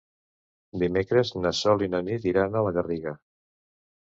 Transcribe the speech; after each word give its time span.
Dimecres 0.83 1.31
na 1.43 1.51
Sol 1.57 1.83
i 1.89 1.91
na 1.97 2.01
Nit 2.09 2.27
iran 2.33 2.59
a 2.59 2.65
la 2.71 2.73
Garriga. 2.79 3.15